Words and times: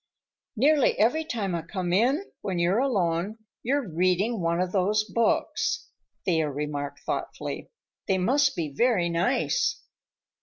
"Nearly 0.57 0.97
every 0.97 1.23
time 1.23 1.53
I 1.53 1.61
come 1.61 1.93
in, 1.93 2.25
when 2.41 2.57
you're 2.57 2.79
alone, 2.79 3.37
you're 3.61 3.87
reading 3.87 4.41
one 4.41 4.59
of 4.59 4.71
those 4.71 5.03
books," 5.03 5.89
Thea 6.25 6.49
remarked 6.49 7.01
thoughtfully. 7.01 7.69
"They 8.07 8.17
must 8.17 8.55
be 8.55 8.73
very 8.75 9.09
nice." 9.09 9.79